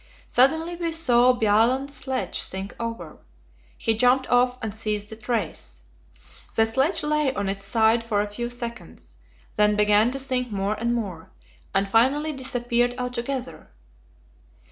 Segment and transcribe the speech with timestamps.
[0.27, 3.19] Suddenly we saw Bjaaland's sledge sink over.
[3.77, 5.81] He jumped off and seized the trace.
[6.55, 9.17] The sledge lay on its side for a few seconds,
[9.57, 11.29] then began to sink more and more,
[11.75, 13.69] and finally disappeared altogether.